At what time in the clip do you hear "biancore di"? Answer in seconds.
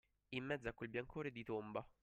0.89-1.43